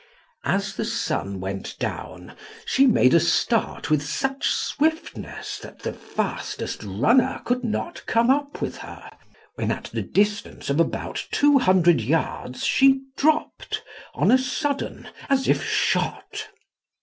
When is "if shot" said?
15.47-16.47